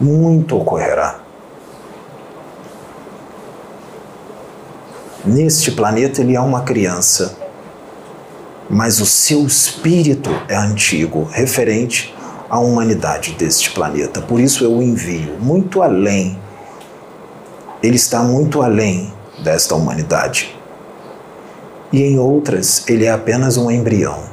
muito 0.00 0.56
ocorrerá. 0.56 1.20
Neste 5.24 5.72
planeta 5.72 6.20
ele 6.20 6.36
é 6.36 6.40
uma 6.40 6.62
criança, 6.62 7.36
mas 8.70 9.00
o 9.00 9.06
seu 9.06 9.44
espírito 9.44 10.30
é 10.48 10.56
antigo, 10.56 11.24
referente 11.24 12.14
à 12.48 12.58
humanidade 12.58 13.32
deste 13.32 13.70
planeta. 13.70 14.20
Por 14.20 14.38
isso 14.38 14.62
eu 14.62 14.76
o 14.76 14.82
envio 14.82 15.36
muito 15.40 15.82
além. 15.82 16.38
Ele 17.82 17.96
está 17.96 18.22
muito 18.22 18.62
além 18.62 19.12
desta 19.42 19.74
humanidade. 19.74 20.56
E 21.92 22.02
em 22.02 22.18
outras, 22.18 22.88
ele 22.88 23.04
é 23.04 23.10
apenas 23.10 23.56
um 23.56 23.70
embrião. 23.70 24.24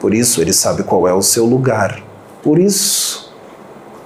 Por 0.00 0.14
isso 0.14 0.40
ele 0.40 0.52
sabe 0.52 0.82
qual 0.82 1.06
é 1.06 1.12
o 1.12 1.22
seu 1.22 1.44
lugar. 1.44 2.00
Por 2.42 2.58
isso 2.58 3.27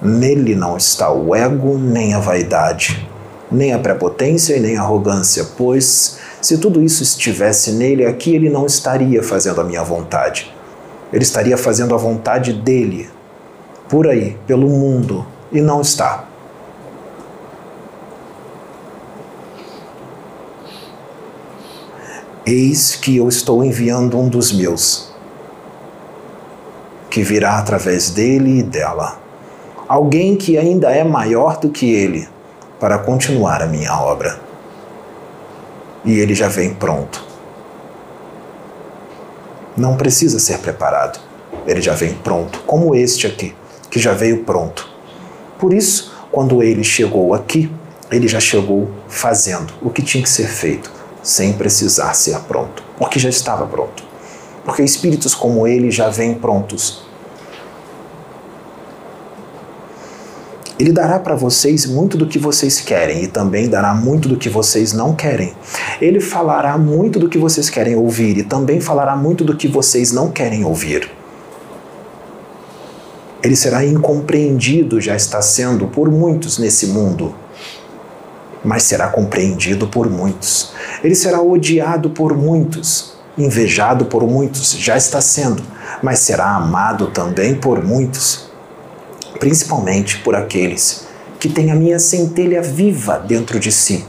Nele 0.03 0.53
não 0.53 0.75
está 0.75 1.09
o 1.09 1.33
ego, 1.33 1.77
nem 1.77 2.13
a 2.13 2.19
vaidade, 2.19 3.09
nem 3.49 3.71
a 3.71 3.79
prepotência 3.79 4.57
e 4.57 4.59
nem 4.59 4.75
a 4.75 4.81
arrogância, 4.81 5.47
pois 5.55 6.19
se 6.41 6.57
tudo 6.57 6.83
isso 6.83 7.01
estivesse 7.01 7.71
nele, 7.71 8.05
aqui 8.05 8.35
ele 8.35 8.49
não 8.49 8.65
estaria 8.65 9.23
fazendo 9.23 9.61
a 9.61 9.63
minha 9.63 9.81
vontade. 9.81 10.53
Ele 11.13 11.23
estaria 11.23 11.57
fazendo 11.57 11.95
a 11.95 11.97
vontade 11.97 12.51
dele, 12.51 13.09
por 13.87 14.05
aí, 14.05 14.37
pelo 14.45 14.67
mundo, 14.67 15.25
e 15.53 15.61
não 15.61 15.79
está. 15.79 16.25
Eis 22.45 22.93
que 22.93 23.15
eu 23.15 23.29
estou 23.29 23.63
enviando 23.63 24.19
um 24.19 24.27
dos 24.27 24.51
meus, 24.51 25.13
que 27.09 27.23
virá 27.23 27.57
através 27.57 28.09
dele 28.09 28.59
e 28.59 28.63
dela 28.63 29.22
alguém 29.93 30.35
que 30.35 30.57
ainda 30.57 30.89
é 30.89 31.03
maior 31.03 31.59
do 31.59 31.69
que 31.69 31.85
ele, 31.93 32.27
para 32.79 32.97
continuar 32.97 33.61
a 33.61 33.67
minha 33.67 33.95
obra. 33.95 34.39
E 36.03 36.17
ele 36.17 36.33
já 36.33 36.47
vem 36.47 36.73
pronto. 36.73 37.23
Não 39.77 39.95
precisa 39.95 40.39
ser 40.39 40.57
preparado, 40.57 41.19
ele 41.67 41.79
já 41.79 41.93
vem 41.93 42.11
pronto, 42.11 42.59
como 42.65 42.95
este 42.95 43.27
aqui, 43.27 43.55
que 43.91 43.99
já 43.99 44.13
veio 44.13 44.43
pronto. 44.43 44.89
Por 45.59 45.71
isso, 45.71 46.11
quando 46.31 46.63
ele 46.63 46.83
chegou 46.83 47.35
aqui, 47.35 47.71
ele 48.11 48.27
já 48.27 48.39
chegou 48.39 48.89
fazendo 49.07 49.75
o 49.79 49.91
que 49.91 50.01
tinha 50.01 50.23
que 50.23 50.29
ser 50.29 50.47
feito, 50.47 50.91
sem 51.21 51.53
precisar 51.53 52.15
ser 52.15 52.39
pronto, 52.47 52.83
porque 52.97 53.19
já 53.19 53.29
estava 53.29 53.67
pronto. 53.67 54.03
Porque 54.65 54.81
espíritos 54.81 55.35
como 55.35 55.67
ele 55.67 55.91
já 55.91 56.09
vêm 56.09 56.33
prontos 56.33 57.03
Ele 60.79 60.91
dará 60.91 61.19
para 61.19 61.35
vocês 61.35 61.85
muito 61.85 62.17
do 62.17 62.25
que 62.25 62.39
vocês 62.39 62.79
querem 62.81 63.23
e 63.23 63.27
também 63.27 63.69
dará 63.69 63.93
muito 63.93 64.27
do 64.27 64.37
que 64.37 64.49
vocês 64.49 64.91
não 64.91 65.13
querem. 65.13 65.53
Ele 66.01 66.19
falará 66.19 66.77
muito 66.77 67.19
do 67.19 67.29
que 67.29 67.37
vocês 67.37 67.69
querem 67.69 67.95
ouvir 67.95 68.37
e 68.39 68.43
também 68.43 68.81
falará 68.81 69.15
muito 69.15 69.43
do 69.43 69.55
que 69.55 69.67
vocês 69.67 70.11
não 70.11 70.31
querem 70.31 70.65
ouvir. 70.65 71.09
Ele 73.43 73.55
será 73.55 73.85
incompreendido, 73.85 74.99
já 74.99 75.15
está 75.15 75.41
sendo 75.41 75.87
por 75.87 76.09
muitos 76.09 76.57
nesse 76.57 76.87
mundo, 76.87 77.35
mas 78.63 78.83
será 78.83 79.09
compreendido 79.09 79.87
por 79.87 80.09
muitos. 80.09 80.71
Ele 81.03 81.13
será 81.13 81.41
odiado 81.41 82.09
por 82.09 82.35
muitos, 82.35 83.13
invejado 83.37 84.05
por 84.05 84.23
muitos, 84.23 84.71
já 84.71 84.97
está 84.97 85.21
sendo, 85.21 85.61
mas 86.01 86.19
será 86.19 86.55
amado 86.55 87.07
também 87.07 87.53
por 87.53 87.83
muitos 87.83 88.52
principalmente 89.39 90.19
por 90.19 90.35
aqueles 90.35 91.07
que 91.39 91.49
têm 91.49 91.71
a 91.71 91.75
minha 91.75 91.99
centelha 91.99 92.61
viva 92.61 93.19
dentro 93.19 93.59
de 93.59 93.71
si. 93.71 94.05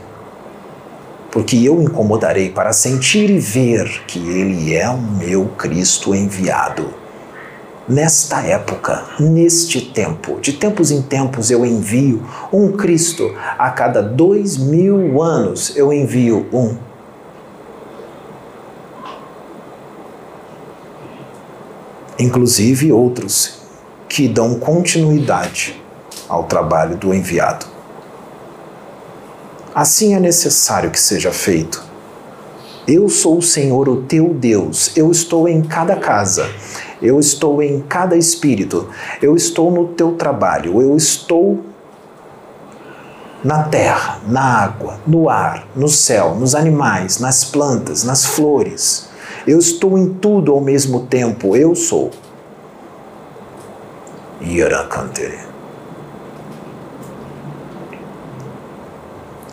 Porque 1.32 1.56
eu 1.56 1.82
incomodarei 1.82 2.50
para 2.50 2.72
sentir 2.72 3.28
e 3.28 3.40
ver 3.40 4.04
que 4.06 4.20
Ele 4.20 4.72
é 4.72 4.88
o 4.88 4.96
meu 4.96 5.46
Cristo 5.58 6.14
enviado. 6.14 6.94
Nesta 7.88 8.40
época, 8.40 9.04
neste 9.18 9.80
tempo, 9.80 10.40
de 10.40 10.52
tempos 10.52 10.90
em 10.90 11.02
tempos 11.02 11.50
eu 11.50 11.66
envio 11.66 12.24
um 12.52 12.72
Cristo, 12.72 13.34
a 13.58 13.68
cada 13.70 14.00
dois 14.00 14.56
mil 14.56 15.20
anos 15.20 15.76
eu 15.76 15.92
envio 15.92 16.46
um. 16.52 16.76
Inclusive 22.16 22.92
outros 22.92 23.63
que 24.14 24.29
dão 24.29 24.55
continuidade 24.55 25.74
ao 26.29 26.44
trabalho 26.44 26.96
do 26.96 27.12
enviado. 27.12 27.66
Assim 29.74 30.14
é 30.14 30.20
necessário 30.20 30.88
que 30.88 31.00
seja 31.00 31.33
feito. 31.33 31.83
Eu 32.87 33.09
sou 33.09 33.38
o 33.38 33.42
Senhor, 33.42 33.88
o 33.88 34.03
teu 34.03 34.33
Deus. 34.33 34.92
Eu 34.96 35.11
estou 35.11 35.48
em 35.48 35.61
cada 35.62 35.96
casa. 35.96 36.48
Eu 37.03 37.18
estou 37.18 37.61
em 37.61 37.81
cada 37.81 38.16
espírito. 38.16 38.88
Eu 39.20 39.35
estou 39.35 39.72
no 39.72 39.88
teu 39.88 40.12
trabalho. 40.12 40.81
Eu 40.81 40.96
estou 40.96 41.64
na 43.42 43.64
terra, 43.64 44.20
na 44.29 44.62
água, 44.62 45.00
no 45.05 45.29
ar, 45.29 45.66
no 45.74 45.88
céu, 45.88 46.37
nos 46.37 46.55
animais, 46.55 47.18
nas 47.18 47.42
plantas, 47.42 48.05
nas 48.05 48.24
flores. 48.24 49.09
Eu 49.44 49.59
estou 49.59 49.98
em 49.98 50.14
tudo 50.14 50.53
ao 50.53 50.61
mesmo 50.61 51.00
tempo. 51.00 51.57
Eu 51.57 51.74
sou. 51.74 52.12
Yarakantere. 54.46 55.38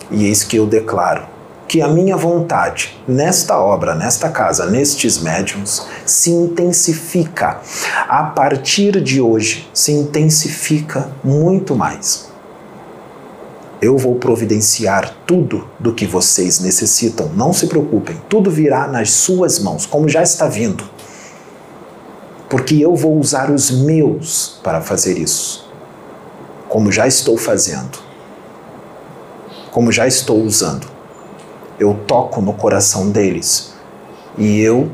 E 0.09 0.25
eis 0.25 0.43
que 0.43 0.57
eu 0.57 0.67
declaro 0.67 1.23
que 1.67 1.81
a 1.81 1.87
minha 1.87 2.17
vontade 2.17 3.01
nesta 3.07 3.57
obra, 3.57 3.95
nesta 3.95 4.27
casa, 4.29 4.65
nestes 4.65 5.19
médiums, 5.19 5.87
se 6.05 6.29
intensifica. 6.29 7.61
A 8.09 8.23
partir 8.23 9.01
de 9.01 9.21
hoje, 9.21 9.69
se 9.73 9.93
intensifica 9.93 11.09
muito 11.23 11.73
mais. 11.73 12.29
Eu 13.81 13.97
vou 13.97 14.15
providenciar 14.15 15.15
tudo 15.25 15.67
do 15.79 15.93
que 15.93 16.05
vocês 16.05 16.59
necessitam, 16.59 17.31
não 17.33 17.53
se 17.53 17.67
preocupem, 17.67 18.21
tudo 18.27 18.51
virá 18.51 18.87
nas 18.87 19.11
suas 19.11 19.57
mãos, 19.57 19.85
como 19.85 20.09
já 20.09 20.21
está 20.21 20.47
vindo 20.47 20.83
porque 22.51 22.75
eu 22.83 22.93
vou 22.97 23.17
usar 23.17 23.49
os 23.49 23.71
meus 23.71 24.59
para 24.61 24.81
fazer 24.81 25.17
isso, 25.17 25.71
como 26.67 26.91
já 26.91 27.07
estou 27.07 27.37
fazendo, 27.37 27.97
como 29.71 29.89
já 29.89 30.05
estou 30.05 30.43
usando. 30.43 30.85
Eu 31.79 31.93
toco 32.05 32.41
no 32.41 32.51
coração 32.51 33.09
deles 33.09 33.73
e 34.37 34.59
eu 34.59 34.91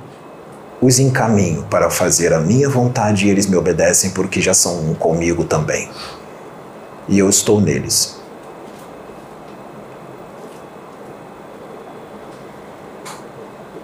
os 0.80 1.00
encaminho 1.00 1.64
para 1.64 1.90
fazer 1.90 2.32
a 2.32 2.40
minha 2.40 2.70
vontade 2.70 3.26
e 3.26 3.30
eles 3.32 3.48
me 3.48 3.56
obedecem 3.56 4.12
porque 4.12 4.40
já 4.40 4.54
são 4.54 4.92
um 4.92 4.94
comigo 4.94 5.44
também. 5.44 5.90
E 7.10 7.18
eu 7.18 7.28
estou 7.28 7.60
neles. 7.60 8.20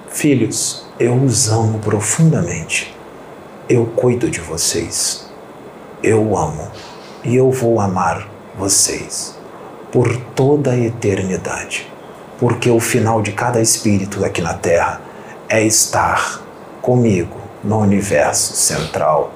Filhos, 0.10 0.86
eu 1.00 1.16
os 1.16 1.50
amo 1.50 1.80
profundamente 1.80 2.93
eu 3.74 3.88
cuido 3.88 4.30
de 4.30 4.40
vocês, 4.40 5.26
eu 6.04 6.38
amo. 6.38 6.68
E 7.24 7.36
eu 7.36 7.50
vou 7.50 7.80
amar 7.80 8.28
vocês 8.56 9.36
por 9.92 10.16
toda 10.36 10.72
a 10.72 10.78
eternidade, 10.78 11.92
porque 12.38 12.70
o 12.70 12.80
final 12.80 13.22
de 13.22 13.32
cada 13.32 13.60
espírito 13.60 14.24
aqui 14.24 14.42
na 14.42 14.54
Terra 14.54 15.02
é 15.50 15.64
estar 15.64 16.42
comigo 16.82 17.38
no 17.64 17.80
universo 17.80 18.54
central, 18.56 19.34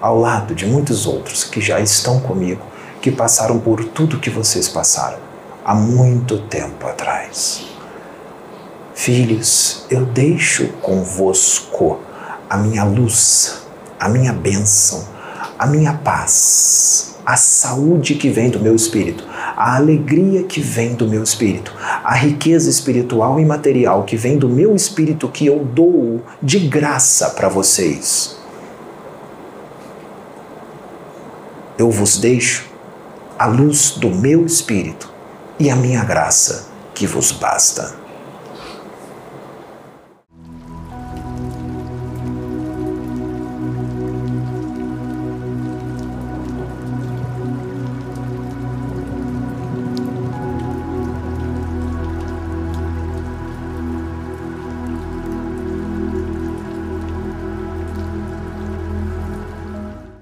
ao 0.00 0.18
lado 0.18 0.54
de 0.54 0.66
muitos 0.66 1.06
outros 1.06 1.44
que 1.44 1.60
já 1.60 1.78
estão 1.78 2.18
comigo, 2.18 2.62
que 3.00 3.12
passaram 3.12 3.60
por 3.60 3.84
tudo 3.84 4.18
que 4.18 4.30
vocês 4.30 4.68
passaram 4.68 5.18
há 5.64 5.74
muito 5.74 6.38
tempo 6.38 6.86
atrás. 6.86 7.64
Filhos, 8.94 9.84
eu 9.88 10.04
deixo 10.04 10.68
convosco 10.80 12.00
a 12.52 12.58
minha 12.58 12.84
luz, 12.84 13.62
a 13.98 14.10
minha 14.10 14.30
bênção, 14.30 15.08
a 15.58 15.66
minha 15.66 15.94
paz, 15.94 17.14
a 17.24 17.34
saúde 17.34 18.14
que 18.14 18.28
vem 18.28 18.50
do 18.50 18.60
meu 18.60 18.76
espírito, 18.76 19.24
a 19.56 19.76
alegria 19.76 20.42
que 20.42 20.60
vem 20.60 20.94
do 20.94 21.08
meu 21.08 21.22
espírito, 21.22 21.74
a 21.80 22.12
riqueza 22.12 22.68
espiritual 22.68 23.40
e 23.40 23.44
material 23.46 24.04
que 24.04 24.18
vem 24.18 24.36
do 24.36 24.50
meu 24.50 24.76
espírito 24.76 25.30
que 25.30 25.46
eu 25.46 25.64
dou 25.64 26.20
de 26.42 26.58
graça 26.58 27.30
para 27.30 27.48
vocês. 27.48 28.36
Eu 31.78 31.90
vos 31.90 32.18
deixo 32.18 32.66
a 33.38 33.46
luz 33.46 33.92
do 33.92 34.10
meu 34.10 34.44
espírito 34.44 35.10
e 35.58 35.70
a 35.70 35.74
minha 35.74 36.04
graça 36.04 36.68
que 36.94 37.06
vos 37.06 37.32
basta. 37.32 38.01